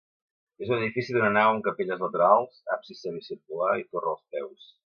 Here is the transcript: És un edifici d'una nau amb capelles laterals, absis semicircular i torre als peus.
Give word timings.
És 0.67 0.71
un 0.71 0.77
edifici 0.77 1.13
d'una 1.17 1.29
nau 1.35 1.51
amb 1.51 1.67
capelles 1.69 2.01
laterals, 2.05 2.57
absis 2.79 3.07
semicircular 3.07 3.73
i 3.83 3.89
torre 3.93 4.15
als 4.17 4.29
peus. 4.37 4.71